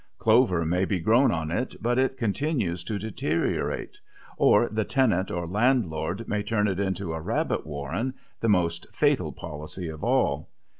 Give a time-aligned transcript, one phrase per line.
[0.17, 3.99] Clover may be grown on it but it continues to deteriorate;
[4.35, 9.31] or the tenant or landlord may turn it into a rabbit warren, the most fatal
[9.31, 10.49] policy of all.